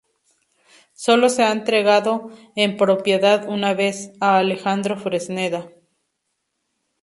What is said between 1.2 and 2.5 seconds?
se ha entregado